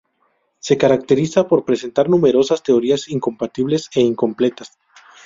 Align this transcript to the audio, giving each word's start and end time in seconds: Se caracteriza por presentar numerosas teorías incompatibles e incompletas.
Se 0.57 0.79
caracteriza 0.79 1.47
por 1.47 1.63
presentar 1.63 2.09
numerosas 2.09 2.63
teorías 2.63 3.07
incompatibles 3.09 3.87
e 3.93 4.01
incompletas. 4.01 4.79